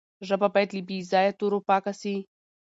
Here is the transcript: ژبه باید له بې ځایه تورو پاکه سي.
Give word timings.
ژبه 0.27 0.47
باید 0.53 0.69
له 0.75 0.81
بې 0.87 0.97
ځایه 1.11 1.31
تورو 1.39 1.59
پاکه 1.67 1.93
سي. 2.01 2.15